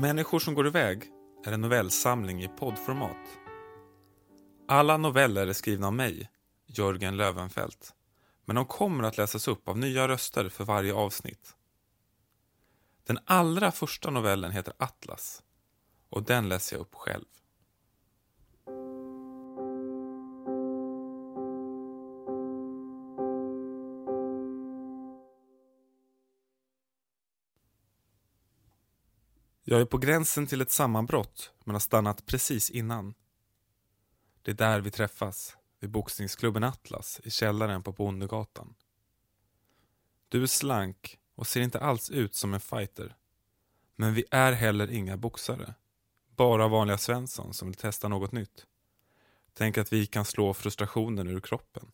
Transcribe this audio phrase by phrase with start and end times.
[0.00, 1.02] Människor som går iväg
[1.44, 3.16] är en novellsamling i poddformat.
[4.68, 6.30] Alla noveller är skrivna av mig,
[6.66, 7.94] Jörgen Lövenfelt.
[8.44, 11.56] Men de kommer att läsas upp av nya röster för varje avsnitt.
[13.06, 15.42] Den allra första novellen heter Atlas
[16.08, 17.26] och den läser jag upp själv.
[29.70, 33.14] Jag är på gränsen till ett sammanbrott men har stannat precis innan.
[34.42, 38.74] Det är där vi träffas, vid boxningsklubben Atlas i källaren på Bondegatan.
[40.28, 43.16] Du är slank och ser inte alls ut som en fighter.
[43.96, 45.74] Men vi är heller inga boxare.
[46.36, 48.66] Bara vanliga Svensson som vill testa något nytt.
[49.54, 51.90] Tänk att vi kan slå frustrationen ur kroppen.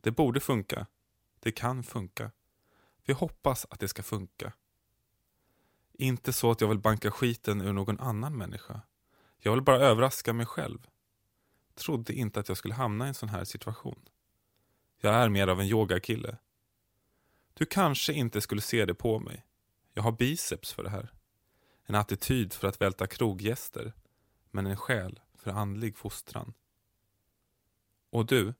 [0.00, 0.86] Det borde funka.
[1.40, 2.30] Det kan funka.
[3.04, 4.52] Vi hoppas att det ska funka.
[6.00, 8.80] Inte så att jag vill banka skiten ur någon annan människa.
[9.38, 10.86] Jag vill bara överraska mig själv.
[11.74, 14.08] Trodde inte att jag skulle hamna i en sån här situation.
[15.00, 16.36] Jag är mer av en yogakille.
[17.54, 19.46] Du kanske inte skulle se det på mig.
[19.92, 21.12] Jag har biceps för det här.
[21.84, 23.92] En attityd för att välta kroggäster.
[24.50, 26.52] Men en själ för andlig fostran.
[28.10, 28.54] Och du?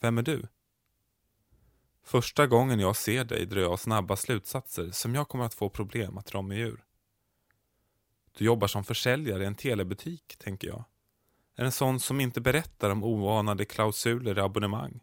[0.00, 0.48] Vem är du?
[2.06, 6.18] Första gången jag ser dig drar jag snabba slutsatser som jag kommer att få problem
[6.18, 6.84] att dra mig ur.
[8.38, 10.84] Du jobbar som försäljare i en telebutik, tänker jag.
[11.56, 15.00] Är en sån som inte berättar om oanade klausuler i abonnemang.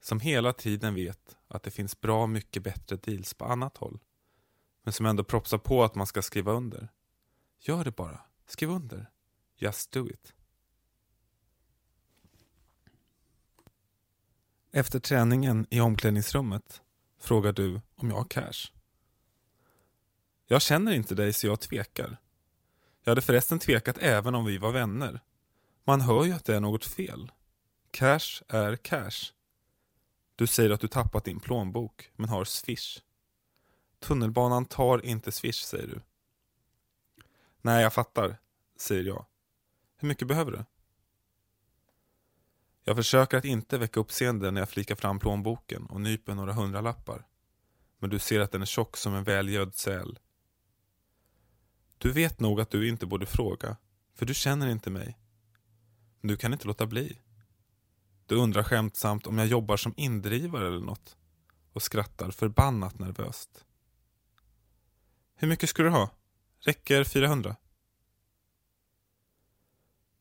[0.00, 3.98] Som hela tiden vet att det finns bra mycket bättre deals på annat håll.
[4.82, 6.88] Men som ändå propsar på att man ska skriva under.
[7.60, 8.20] Gör det bara.
[8.46, 9.10] Skriv under.
[9.56, 10.34] Just do it.
[14.76, 16.82] Efter träningen i omklädningsrummet
[17.20, 18.72] frågar du om jag har cash.
[20.46, 22.16] Jag känner inte dig så jag tvekar.
[23.04, 25.20] Jag hade förresten tvekat även om vi var vänner.
[25.84, 27.32] Man hör ju att det är något fel.
[27.90, 29.32] Cash är cash.
[30.34, 33.00] Du säger att du tappat din plånbok men har swish.
[34.00, 36.00] Tunnelbanan tar inte swish säger du.
[37.62, 38.36] Nej, jag fattar,
[38.76, 39.26] säger jag.
[39.96, 40.64] Hur mycket behöver du?
[42.88, 47.26] Jag försöker att inte väcka uppseende när jag flikar fram plånboken och nyper några hundralappar.
[47.98, 50.18] Men du ser att den är tjock som en välgödd säl.
[51.98, 53.76] Du vet nog att du inte borde fråga,
[54.14, 55.18] för du känner inte mig.
[56.20, 57.18] Men du kan inte låta bli.
[58.26, 61.16] Du undrar skämtsamt om jag jobbar som indrivare eller något
[61.72, 63.64] och skrattar förbannat nervöst.
[65.34, 66.10] Hur mycket skulle du ha?
[66.60, 67.56] Räcker 400?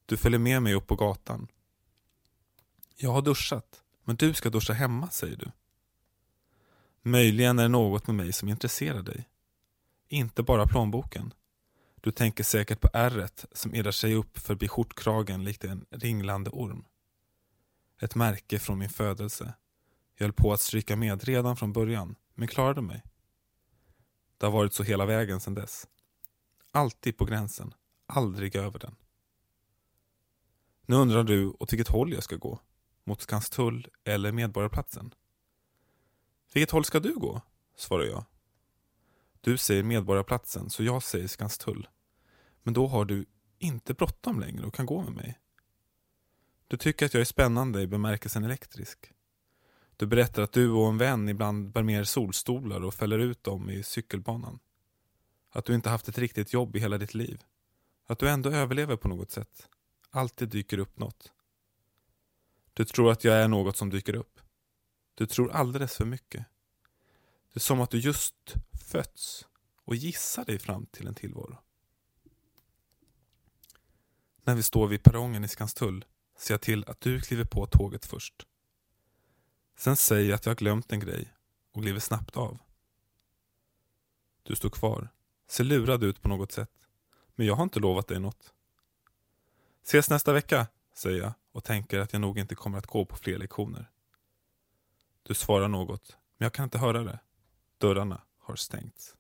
[0.05, 1.47] Du följer med mig upp på gatan
[2.97, 5.51] jag har duschat, men du ska duscha hemma, säger du.
[7.01, 9.29] Möjligen är det något med mig som intresserar dig.
[10.07, 11.33] Inte bara plånboken.
[12.01, 16.85] Du tänker säkert på ärret som irrar sig upp förbi skjortkragen likt en ringlande orm.
[18.01, 19.53] Ett märke från min födelse.
[20.17, 23.03] Jag höll på att stryka med redan från början, men klarade mig.
[24.37, 25.87] Det har varit så hela vägen sedan dess.
[26.71, 27.73] Alltid på gränsen,
[28.05, 28.95] aldrig över den.
[30.85, 32.59] Nu undrar du åt vilket håll jag ska gå
[33.05, 35.13] mot Skanstull eller Medborgarplatsen.
[36.53, 37.41] Vilket håll ska du gå?
[37.75, 38.25] svarar jag.
[39.41, 41.87] Du säger Medborgarplatsen, så jag säger Skanstull.
[42.63, 43.25] Men då har du
[43.59, 45.39] inte bråttom längre och kan gå med mig.
[46.67, 49.11] Du tycker att jag är spännande i bemärkelsen elektrisk.
[49.97, 53.43] Du berättar att du och en vän ibland bär med er solstolar och fäller ut
[53.43, 54.59] dem i cykelbanan.
[55.51, 57.43] Att du inte haft ett riktigt jobb i hela ditt liv.
[58.07, 59.69] Att du ändå överlever på något sätt.
[60.09, 61.33] Alltid dyker upp något.
[62.75, 64.39] Du tror att jag är något som dyker upp.
[65.15, 66.45] Du tror alldeles för mycket.
[67.53, 68.53] Det är som att du just
[68.85, 69.47] fötts
[69.85, 71.57] och gissar dig fram till en tillvaro.
[74.43, 76.05] När vi står vid perrongen i Skanstull
[76.37, 78.47] ser jag till att du kliver på tåget först.
[79.77, 81.33] Sen säger jag att jag har glömt en grej
[81.71, 82.57] och kliver snabbt av.
[84.43, 85.09] Du står kvar,
[85.47, 86.71] ser lurad ut på något sätt.
[87.35, 88.53] Men jag har inte lovat dig något.
[89.83, 93.15] Ses nästa vecka, säger jag och tänker att jag nog inte kommer att gå på
[93.15, 93.91] fler lektioner.
[95.23, 97.19] Du svarar något, men jag kan inte höra det.
[97.77, 99.15] Dörrarna har stängts.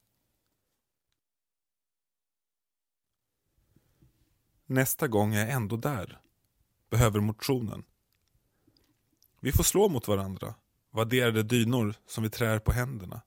[4.65, 6.21] Nästa gång är jag ändå där.
[6.89, 7.83] Behöver motionen.
[9.39, 10.55] Vi får slå mot varandra.
[10.89, 13.21] Vadderade dynor som vi trär på händerna.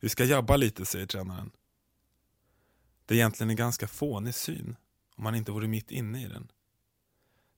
[0.00, 1.50] Vi ska jabba lite, säger tränaren.
[3.06, 4.76] Det är egentligen en ganska fånig syn
[5.16, 6.50] om man inte vore mitt inne i den.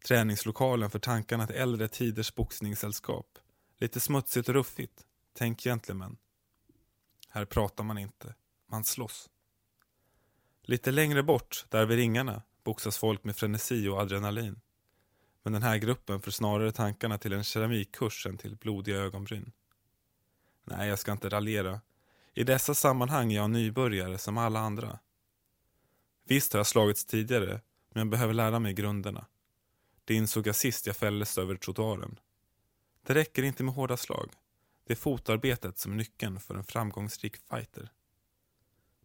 [0.07, 3.39] Träningslokalen för tankarna till äldre tiders boxningssällskap.
[3.79, 5.07] Lite smutsigt och ruffigt.
[5.33, 6.17] Tänk gentlemen.
[7.29, 8.35] Här pratar man inte,
[8.71, 9.31] man slåss.
[10.63, 14.61] Lite längre bort, där vid ringarna, boxas folk med frenesi och adrenalin.
[15.43, 19.53] Men den här gruppen för snarare tankarna till en keramikkurs än till blodiga ögonbryn.
[20.65, 21.81] Nej, jag ska inte raljera.
[22.35, 24.99] I dessa sammanhang är jag nybörjare som alla andra.
[26.25, 27.61] Visst har jag slagits tidigare,
[27.91, 29.27] men jag behöver lära mig grunderna.
[30.05, 32.19] Det insåg jag sist jag fälldes över trottoaren.
[33.07, 34.33] Det räcker inte med hårda slag.
[34.87, 37.93] Det är fotarbetet som är nyckeln för en framgångsrik fighter.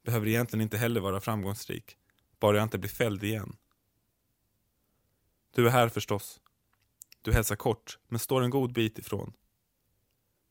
[0.04, 1.98] Behöver egentligen inte heller vara framgångsrik,
[2.40, 3.58] bara jag inte blir fälld igen.
[5.52, 6.42] Du är här förstås.
[7.22, 9.34] Du hälsar kort, men står en god bit ifrån.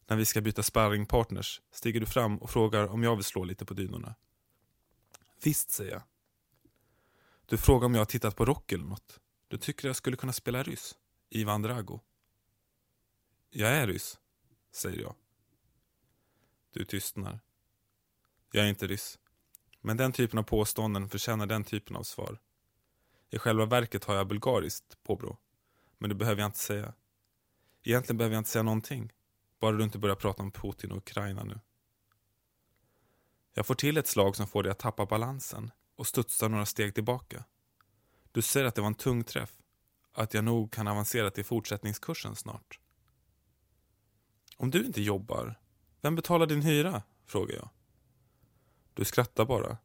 [0.07, 3.65] När vi ska byta sparringpartners stiger du fram och frågar om jag vill slå lite
[3.65, 4.15] på dynorna.
[5.43, 6.03] Visst, säger jag.
[7.47, 9.21] Du frågar om jag har tittat på rock eller något.
[9.49, 10.97] Du tycker jag skulle kunna spela ryss.
[11.31, 12.01] Ivan Drago.
[13.51, 14.19] Jag är ryss,
[14.73, 15.15] säger jag.
[16.71, 17.41] Du tystnar.
[18.51, 19.19] Jag är inte ryss.
[19.81, 22.39] Men den typen av påståenden förtjänar den typen av svar.
[23.31, 25.39] I själva verket har jag bulgariskt påbrå.
[25.99, 26.95] Men det behöver jag inte säga.
[27.83, 29.13] Egentligen behöver jag inte säga någonting.
[29.59, 31.61] Bara du inte börjar prata om Putin och Ukraina nu.
[33.55, 36.95] Jag får till ett slag som får dig att tappa balansen och studsa några steg
[36.95, 37.45] tillbaka.
[38.37, 39.59] Du säger att det var en tung träff.
[40.13, 42.81] Att jag nog kan avancera till fortsättningskursen snart.
[44.57, 45.61] Om du inte jobbar,
[46.01, 47.03] vem betalar din hyra?
[47.27, 47.69] frågar jag.
[48.95, 49.79] Du skrattar bara.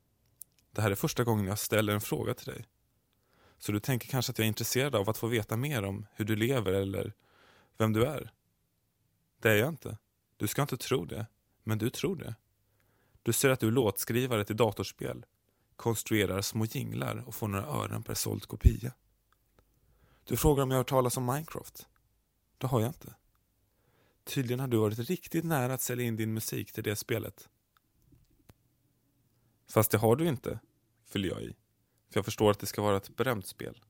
[0.71, 2.65] Det här är första gången jag ställer en fråga till dig.
[3.57, 6.25] Så du tänker kanske att jag är intresserad av att få veta mer om hur
[6.25, 7.13] du lever eller
[7.77, 8.31] vem du är.
[9.41, 9.97] Det är jag inte.
[10.37, 11.25] Du ska inte tro det,
[11.63, 12.35] men du tror det.
[13.23, 15.25] Du säger att du är låtskrivare till datorspel,
[15.81, 18.93] konstruerar små jinglar och får några ören per såld kopia.
[20.23, 21.87] Du frågar om jag har hört talas om Minecraft.
[22.57, 23.15] Det har jag inte.
[24.23, 27.49] Tydligen har du varit riktigt nära att sälja in din musik till det spelet.
[29.69, 30.59] Fast det har du inte,
[31.05, 31.55] fyller jag i.
[32.09, 33.83] För jag förstår att det ska vara ett berömt spel.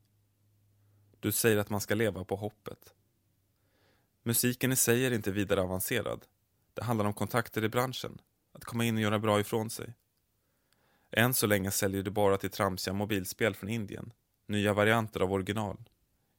[1.20, 2.94] Du säger att man ska leva på hoppet.
[4.24, 6.26] Musiken i sig är inte vidare avancerad.
[6.74, 8.22] Det handlar om kontakter i branschen,
[8.52, 9.94] att komma in och göra bra ifrån sig.
[11.12, 14.14] Än så länge säljer du bara till tramsiga mobilspel från Indien,
[14.48, 15.90] nya varianter av original.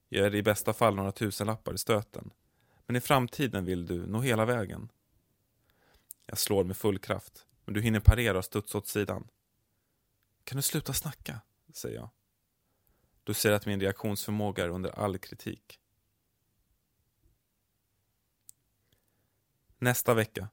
[0.09, 2.31] Ger i bästa fall några tusenlappar i stöten.
[2.87, 4.89] Men i framtiden vill du nå hela vägen.
[6.27, 9.29] Jag slår med full kraft, men du hinner parera och studsa åt sidan.
[10.45, 11.41] Kan du sluta snacka?
[11.73, 12.11] säger jag.
[13.25, 15.81] Du ser att min reaktionsförmåga är under all kritik.
[19.79, 20.49] Nästa vecka.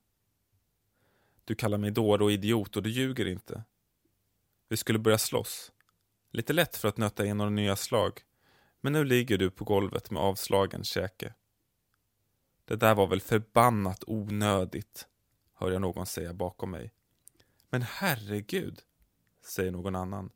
[1.46, 3.64] Du kallar mig dåre och idiot och du ljuger inte.
[4.70, 5.72] Vi skulle börja slåss.
[6.32, 8.22] Lite lätt för att nöta in några nya slag.
[8.82, 11.34] Men nu ligger du på golvet med avslagen käke.
[12.66, 15.08] Det där var väl förbannat onödigt,
[15.54, 16.92] hör jag någon säga bakom mig.
[17.70, 18.82] Men herregud,
[19.46, 20.32] säger någon annan.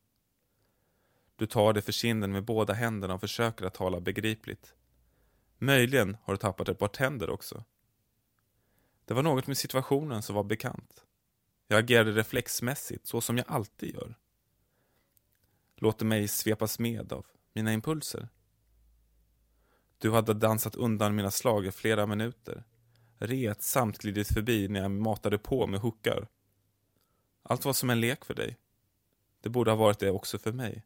[1.35, 4.75] Du tar det för kinden med båda händerna och försöker att tala begripligt.
[5.57, 7.63] Möjligen har du tappat ett par tänder också.
[9.05, 11.05] Det var något med situationen som var bekant.
[11.67, 14.15] Jag agerade reflexmässigt, så som jag alltid gör.
[15.83, 18.29] Låter mig svepas med av mina impulser.
[19.97, 22.63] Du hade dansat undan mina slag i flera minuter.
[23.17, 26.27] Retsamt glidit förbi när jag matade på med hookar.
[27.43, 28.57] Allt var som en lek för dig.
[29.41, 30.83] Det borde ha varit det också för mig.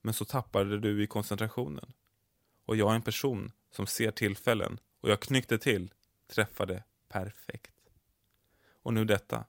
[0.00, 1.92] Men så tappade du i koncentrationen.
[2.64, 5.92] Och jag är en person som ser tillfällen och jag knyckte till,
[6.26, 7.74] träffade perfekt.
[8.82, 9.44] Och nu detta.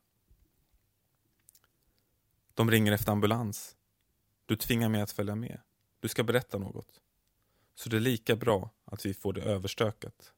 [2.54, 3.78] De ringer efter ambulans.
[4.46, 5.62] Du tvingar mig att följa med.
[6.00, 7.02] Du ska berätta något.
[7.76, 10.34] Så det är lika bra att vi får det överstökat.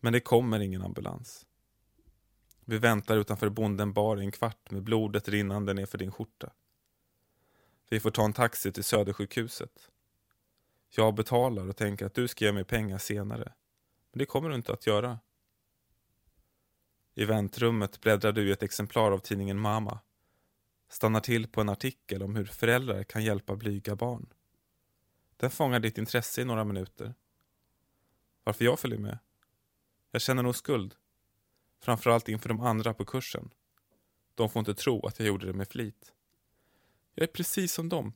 [0.00, 1.46] Men det kommer ingen ambulans.
[2.64, 6.52] Vi väntar utanför bonden bar en kvart med blodet rinnande nerför din skjorta.
[7.88, 9.90] Vi får ta en taxi till Södersjukhuset.
[10.88, 13.52] Jag betalar och tänker att du ska ge mig pengar senare.
[14.12, 15.18] Men det kommer du inte att göra.
[17.14, 20.00] I väntrummet bläddrar du i ett exemplar av tidningen Mama.
[20.92, 24.32] Stannar till på en artikel om hur föräldrar kan hjälpa blyga barn.
[25.36, 27.14] Den fångar ditt intresse i några minuter.
[28.44, 29.18] Varför jag följer med?
[30.10, 30.94] Jag känner nog skuld.
[31.80, 33.50] Framförallt inför de andra på kursen.
[34.34, 36.12] De får inte tro att jag gjorde det med flit.
[37.14, 38.12] Jag är precis som dem.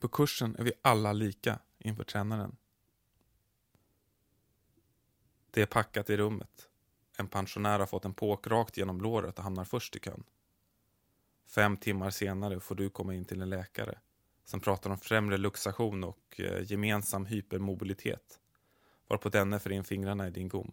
[0.00, 2.56] På kursen är vi alla lika inför tränaren.
[5.50, 6.68] Det är packat i rummet.
[7.16, 10.24] En pensionär har fått en påk rakt genom låret och hamnar först i kön.
[11.46, 13.98] Fem timmar senare får du komma in till en läkare
[14.44, 18.40] som pratar om främre luxation och eh, gemensam hypermobilitet
[19.08, 20.72] varpå denne för in fingrarna i din gom.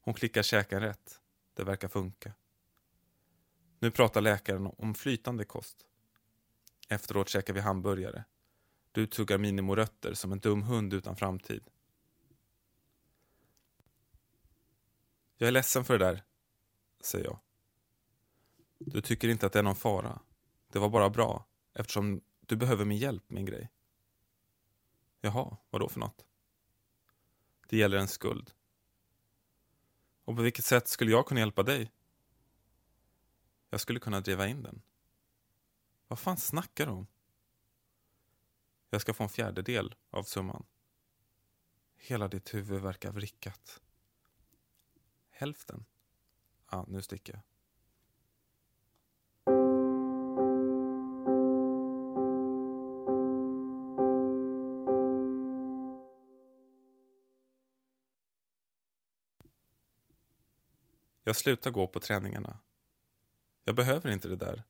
[0.00, 1.20] Hon klickar käken rätt.
[1.54, 2.32] Det verkar funka.
[3.78, 5.86] Nu pratar läkaren om flytande kost.
[6.88, 8.24] Efteråt käkar vi hamburgare.
[8.92, 11.70] Du tuggar minimorötter som en dum hund utan framtid.
[15.36, 16.24] Jag är ledsen för det där,
[17.00, 17.38] säger jag.
[18.78, 20.20] Du tycker inte att det är någon fara.
[20.68, 23.70] Det var bara bra, eftersom du behöver min hjälp med en grej.
[25.20, 26.26] Jaha, vad då för något?
[27.68, 28.50] Det gäller en skuld.
[30.24, 31.92] Och på vilket sätt skulle jag kunna hjälpa dig?
[33.70, 34.82] Jag skulle kunna driva in den.
[36.08, 37.06] Vad fan snackar du om?
[38.90, 40.66] Jag ska få en fjärdedel av summan.
[41.96, 43.80] Hela ditt huvud verkar vrickat.
[45.30, 45.84] Hälften?
[46.70, 47.42] Ja, nu sticker jag.
[61.28, 62.58] Jag slutar gå på träningarna.
[63.64, 64.62] Jag behöver inte det där.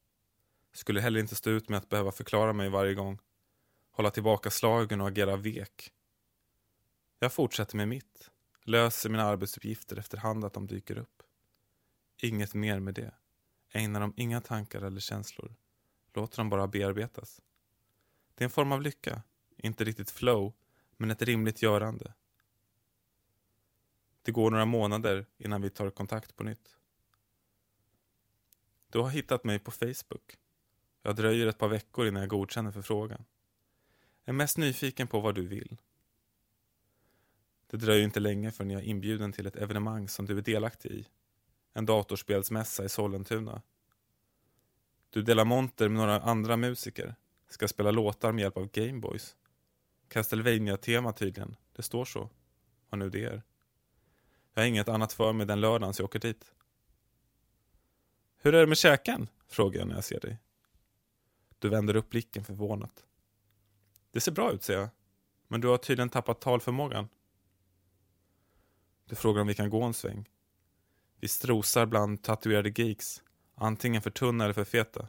[0.73, 3.19] Skulle heller inte stå ut med att behöva förklara mig varje gång.
[3.91, 5.93] Hålla tillbaka slagen och agera vek.
[7.19, 8.31] Jag fortsätter med mitt.
[8.63, 11.23] Löser mina arbetsuppgifter efterhand att de dyker upp.
[12.23, 13.15] Inget mer med det.
[13.73, 15.55] Ägnar dem inga tankar eller känslor.
[16.15, 17.41] Låter dem bara bearbetas.
[18.35, 19.23] Det är en form av lycka.
[19.57, 20.53] Inte riktigt flow,
[20.97, 22.15] men ett rimligt görande.
[24.29, 26.77] Det går några månader innan vi tar kontakt på nytt.
[28.91, 30.37] Du har hittat mig på Facebook.
[31.03, 33.25] Jag dröjer ett par veckor innan jag godkänner förfrågan.
[34.25, 35.77] Jag är mest nyfiken på vad du vill.
[37.67, 40.91] Det dröjer inte länge förrän jag är inbjuden till ett evenemang som du är delaktig
[40.91, 41.07] i.
[41.73, 43.63] En datorspelsmässa i Sollentuna.
[45.11, 47.15] Du delar monter med några andra musiker.
[47.49, 49.37] Ska spela låtar med hjälp av Gameboys.
[50.09, 51.57] Castlevania-tema tydligen.
[51.73, 52.31] Det står så.
[52.91, 53.43] Vad nu det är.
[54.59, 56.53] Jag har inget annat för mig den lördagen så jag åker dit.
[58.37, 59.29] Hur är det med käken?
[59.49, 60.39] frågar jag när jag ser dig.
[61.59, 63.05] Du vänder upp blicken förvånat.
[64.11, 64.89] Det ser bra ut, säger jag.
[65.49, 67.09] Men du har tydligen tappat talförmågan.
[69.05, 70.29] Du frågar om vi kan gå en sväng.
[71.21, 73.23] Vi strosar bland tatuerade geeks,
[73.55, 75.09] antingen för tunna eller för feta.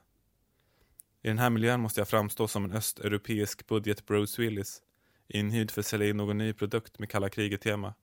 [1.22, 4.82] I den här miljön måste jag framstå som en östeuropeisk budget Bruce Willis,
[5.27, 7.94] inhyrd för att sälja in någon ny produkt med kalla kriget-tema.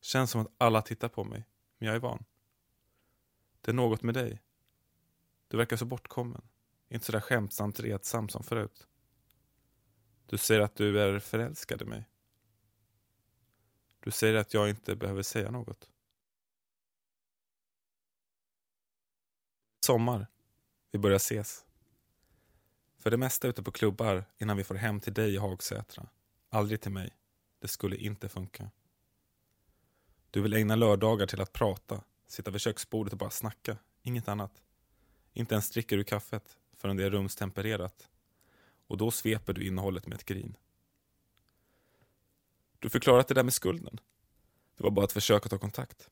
[0.00, 1.44] Känns som att alla tittar på mig,
[1.78, 2.24] men jag är van.
[3.60, 4.42] Det är något med dig.
[5.48, 6.42] Du verkar så bortkommen.
[6.88, 8.86] Inte så där skämtsamt retsam som förut.
[10.26, 12.08] Du säger att du är förälskad i mig.
[14.00, 15.90] Du säger att jag inte behöver säga något.
[19.86, 20.26] Sommar.
[20.90, 21.64] Vi börjar ses.
[22.96, 26.08] För det mesta ute på klubbar innan vi får hem till dig i Hagsätra.
[26.48, 27.16] Aldrig till mig.
[27.58, 28.70] Det skulle inte funka.
[30.30, 33.76] Du vill ägna lördagar till att prata, sitta vid köksbordet och bara snacka.
[34.02, 34.62] Inget annat.
[35.32, 38.08] Inte ens dricker du kaffet förrän det är rumstempererat.
[38.86, 40.56] Och då sveper du innehållet med ett grin.
[42.78, 44.00] Du förklarar det där med skulden,
[44.76, 46.08] det var bara ett försök att ta kontakt.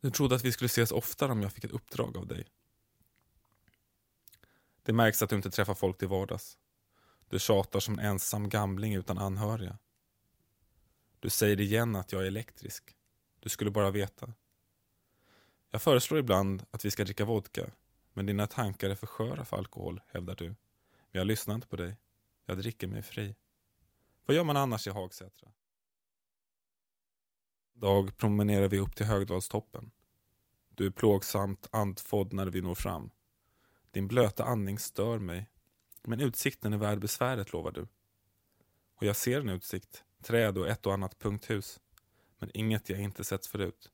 [0.00, 2.46] Du trodde att vi skulle ses oftare om jag fick ett uppdrag av dig.
[4.82, 6.58] Det märks att du inte träffar folk till vardags.
[7.28, 9.78] Du tjatar som en ensam gamling utan anhöriga.
[11.24, 12.96] Du säger igen att jag är elektrisk.
[13.40, 14.32] Du skulle bara veta.
[15.70, 17.70] Jag föreslår ibland att vi ska dricka vodka,
[18.12, 20.46] men dina tankar är för sköra för alkohol, hävdar du.
[20.46, 20.56] Men
[21.10, 21.96] jag lyssnar inte på dig.
[22.46, 23.34] Jag dricker mig fri.
[24.26, 25.48] Vad gör man annars i Hagsätra?
[27.74, 29.90] dag promenerar vi upp till Högdalstoppen.
[30.68, 33.10] Du är plågsamt andfådd när vi når fram.
[33.90, 35.50] Din blöta andning stör mig.
[36.02, 37.88] Men utsikten är värd besväret, lovar du.
[38.94, 41.80] Och jag ser en utsikt träd och ett och annat punkthus.
[42.38, 43.90] Men inget jag inte sett förut.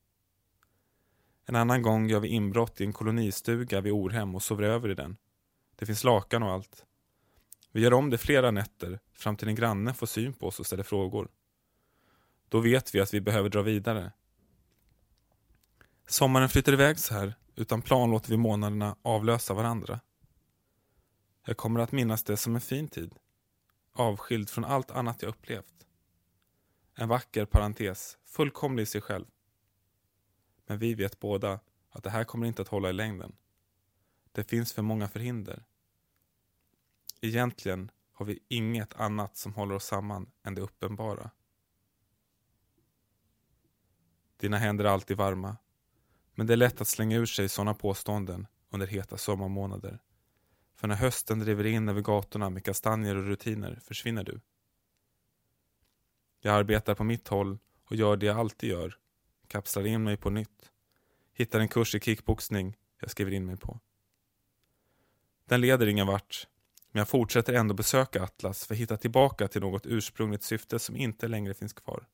[1.47, 4.95] En annan gång gör vi inbrott i en kolonistuga vid Orhem och sover över i
[4.95, 5.17] den.
[5.77, 6.85] Det finns lakan och allt.
[7.73, 10.67] Vi gör om det flera nätter fram till en granne får syn på oss och
[10.67, 11.29] ställer frågor.
[12.49, 14.13] Då vet vi att vi behöver dra vidare.
[16.07, 17.35] Sommaren flyter iväg så här.
[17.57, 20.01] Utan plan låter vi månaderna avlösa varandra.
[21.47, 23.15] Jag kommer att minnas det som en fin tid.
[23.93, 25.80] Avskild från allt annat jag upplevt.
[27.01, 29.27] En vacker parentes, fullkomlig i sig själv.
[30.67, 33.37] Men vi vet båda att det här kommer inte att hålla i längden.
[34.33, 35.65] Det finns för många förhinder.
[37.21, 41.31] Egentligen har vi inget annat som håller oss samman än det uppenbara.
[44.37, 45.57] Dina händer är alltid varma.
[46.35, 49.99] Men det är lätt att slänga ur sig sådana påståenden under heta sommarmånader.
[50.75, 54.41] För när hösten driver in över gatorna med kastanjer och rutiner försvinner du.
[56.41, 58.97] Jag arbetar på mitt håll och gör det jag alltid gör.
[59.49, 60.71] Kapslar in mig på nytt.
[61.33, 63.81] Hittar en kurs i kickboxning jag skriver in mig på.
[65.45, 66.49] Den leder ingen vart,
[66.91, 70.97] men jag fortsätter ändå besöka Atlas för att hitta tillbaka till något ursprungligt syfte som
[70.97, 72.07] inte längre finns kvar.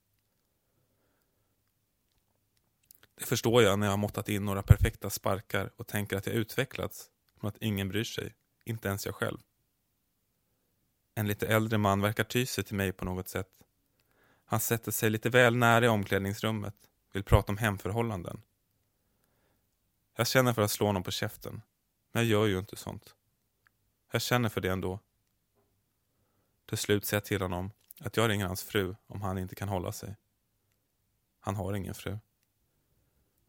[3.14, 6.35] Det förstår jag när jag har måttat in några perfekta sparkar och tänker att jag
[6.35, 9.38] utvecklats från att ingen bryr sig, inte ens jag själv.
[11.14, 13.65] En lite äldre man verkar ty sig till mig på något sätt.
[14.48, 16.74] Han sätter sig lite väl nära i omklädningsrummet,
[17.12, 18.42] vill prata om hemförhållanden.
[20.16, 21.62] Jag känner för att slå honom på käften,
[22.12, 23.14] men jag gör ju inte sånt.
[24.12, 25.00] Jag känner för det ändå.
[26.66, 29.68] Till slut säger jag till honom att jag ringer hans fru om han inte kan
[29.68, 30.16] hålla sig.
[31.40, 32.18] Han har ingen fru.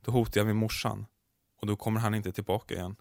[0.02, 1.06] Då hotar jag med morsan
[1.56, 2.96] och då kommer han inte tillbaka igen.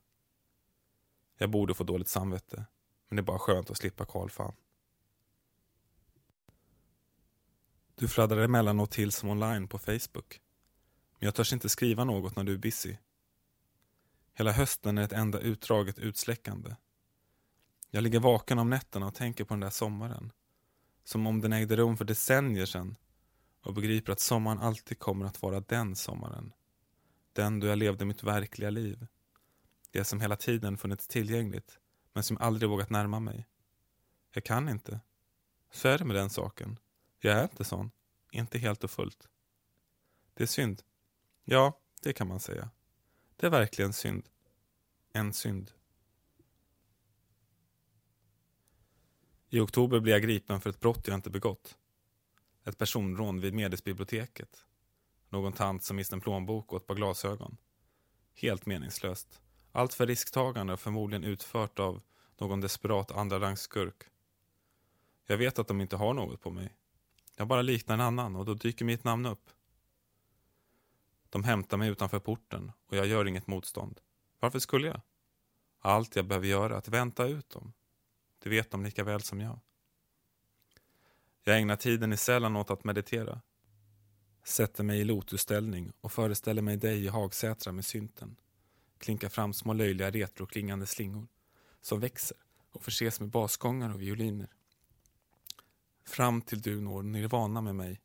[1.38, 2.66] Jag borde få dåligt samvete,
[3.08, 4.54] men det är bara skönt att slippa Karl fan.
[7.98, 10.40] Du fladdrar emellanåt till som online på Facebook.
[11.18, 12.96] Men jag törs inte skriva något när du är busy.
[14.34, 16.76] Hela hösten är ett enda utdraget utsläckande.
[17.90, 20.32] Jag ligger vaken om nätterna och tänker på den där sommaren.
[21.04, 22.96] Som om den ägde rum för decennier sedan
[23.60, 26.52] och begriper att sommaren alltid kommer att vara den sommaren.
[27.32, 29.06] Den då jag levde mitt verkliga liv.
[29.90, 31.78] Det som hela tiden funnits tillgängligt
[32.12, 33.46] men som aldrig vågat närma mig.
[34.32, 35.00] Jag kan inte.
[35.72, 36.78] Så är det med den saken.
[37.26, 37.90] Jag är inte sån.
[38.30, 39.28] Inte helt och fullt.
[40.34, 40.82] Det är synd.
[41.44, 42.70] Ja, det kan man säga.
[43.36, 44.28] Det är verkligen synd.
[45.12, 45.72] En synd.
[49.48, 51.78] I oktober blir jag gripen för ett brott jag inte begått.
[52.64, 54.64] Ett personrån vid Medisbiblioteket.
[55.28, 57.56] Någon tant som mist en plånbok och ett par glasögon.
[58.34, 59.40] Helt meningslöst.
[59.72, 62.02] Allt för risktagande och förmodligen utfört av
[62.38, 63.56] någon desperat andra.
[65.26, 66.76] Jag vet att de inte har något på mig.
[67.36, 69.50] Jag bara liknar en annan och då dyker mitt namn upp.
[71.28, 74.00] De hämtar mig utanför porten och jag gör inget motstånd.
[74.40, 75.00] Varför skulle jag?
[75.80, 77.72] Allt jag behöver göra är att vänta ut dem.
[78.38, 79.60] Det vet de lika väl som jag.
[81.44, 83.40] Jag ägnar tiden i cellen åt att meditera.
[84.44, 88.36] Sätter mig i lotusställning och föreställer mig dig i Hagsätra med synten.
[88.98, 91.28] Klinkar fram små löjliga retroklingande slingor
[91.80, 92.36] som växer
[92.70, 94.48] och förses med basgångar och violiner.
[96.16, 98.00] Fram till du når nirvana med mig,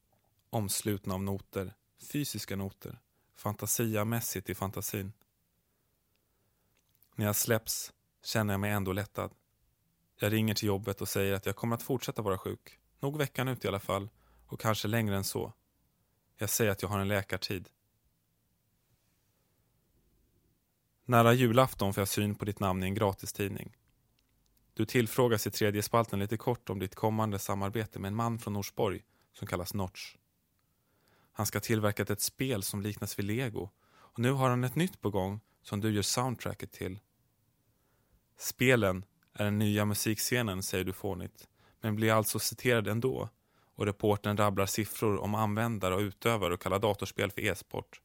[0.49, 1.73] omslutna av noter,
[2.11, 2.99] fysiska noter,
[3.35, 5.13] fantasiamässigt i fantasin.
[7.15, 7.93] När jag släpps
[8.23, 9.31] känner jag mig ändå lättad.
[10.15, 12.79] Jag ringer till jobbet och säger att jag kommer att fortsätta vara sjuk.
[12.99, 14.09] Nog veckan ut i alla fall
[14.45, 15.53] och kanske längre än så.
[16.37, 17.69] Jag säger att jag har en läkartid.
[21.05, 23.77] Nära julafton får jag syn på ditt namn i en gratistidning.
[24.81, 28.53] Du tillfrågas i tredje spalten lite kort om ditt kommande samarbete med en man från
[28.53, 30.15] Norsborg som kallas Notch.
[31.31, 35.01] Han ska tillverka ett spel som liknas vid lego och nu har han ett nytt
[35.01, 36.99] på gång som du gör soundtracket till.
[38.37, 41.47] Spelen är den nya musikscenen, säger du fånigt,
[41.81, 43.29] men blir alltså citerad ändå
[43.75, 48.01] och reporten rabblar siffror om användare och utövare och kallar datorspel för e-sport.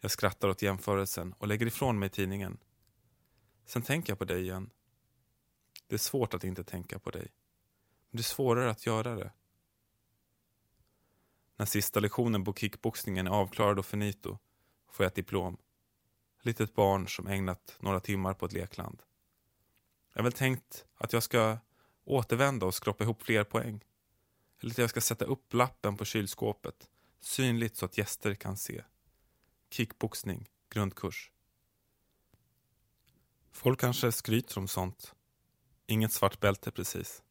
[0.00, 2.58] Jag skrattar åt jämförelsen och lägger ifrån mig tidningen.
[3.66, 4.70] Sen tänker jag på dig igen.
[5.94, 7.32] Det är svårt att inte tänka på dig.
[8.10, 9.32] Men det är svårare att göra det.
[11.56, 14.38] När sista lektionen på kickboxningen är avklarad och finito
[14.88, 15.56] får jag ett diplom.
[16.42, 19.02] Litet barn som ägnat några timmar på ett lekland.
[20.12, 21.58] Jag har väl tänkt att jag ska
[22.04, 23.84] återvända och skrapa ihop fler poäng.
[24.60, 28.84] Eller att jag ska sätta upp lappen på kylskåpet, synligt så att gäster kan se.
[29.70, 31.30] Kickboxning, grundkurs.
[33.52, 35.14] Folk kanske skryter om sånt.
[35.86, 37.22] Inget svart bälte precis.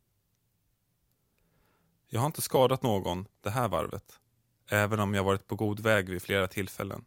[2.07, 4.19] Jag har inte skadat någon det här varvet,
[4.67, 7.05] även om jag varit på god väg vid flera tillfällen.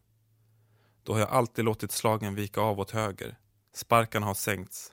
[1.03, 3.39] Då har jag alltid låtit slagen vika av åt höger.
[3.73, 4.93] Sparkarna har sänkts.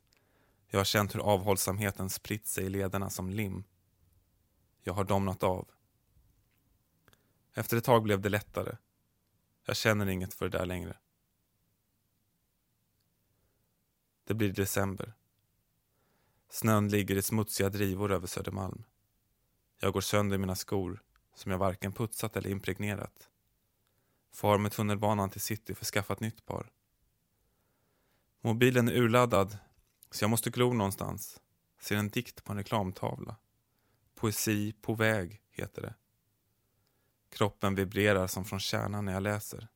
[0.68, 3.64] Jag har känt hur avhållsamheten spritt sig i lederna som lim.
[4.84, 5.68] Jag har domnat av.
[7.54, 8.78] Efter ett tag blev det lättare.
[9.66, 10.98] Jag känner inget för det där längre.
[14.24, 15.14] Det blir december.
[16.54, 18.84] Snön ligger i smutsiga drivor över Södermalm.
[19.80, 21.04] Jag går sönder i mina skor
[21.36, 23.30] som jag varken putsat eller impregnerat.
[24.34, 26.72] Far med tunnelbanan till city för att skaffa ett nytt par.
[28.42, 29.58] Mobilen är urladdad
[30.12, 31.42] så jag måste glo någonstans.
[31.80, 33.36] Ser en dikt på en reklamtavla.
[34.16, 35.96] Poesi på väg heter det.
[37.30, 39.68] Kroppen vibrerar som från kärnan när jag läser.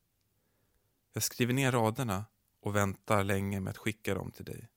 [1.12, 2.24] Jag skriver ner raderna
[2.60, 4.68] och väntar länge med att skicka dem till dig.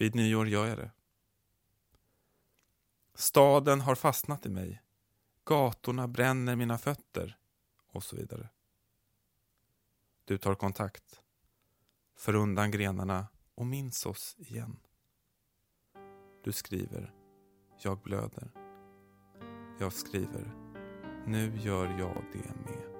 [0.00, 0.90] Vid nyår gör jag det.
[3.14, 4.82] Staden har fastnat i mig.
[5.44, 7.38] Gatorna bränner mina fötter.
[7.92, 8.48] Och så vidare.
[10.24, 11.22] Du tar kontakt.
[12.16, 14.80] För undan grenarna och minns oss igen.
[16.44, 17.14] Du skriver
[17.82, 18.50] Jag blöder.
[19.80, 20.54] Jag skriver
[21.26, 22.99] Nu gör jag det med.